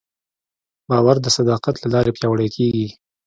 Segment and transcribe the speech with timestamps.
[0.89, 2.87] باور د صداقت له لارې پیاوړی کېږي.